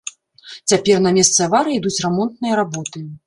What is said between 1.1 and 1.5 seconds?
месцы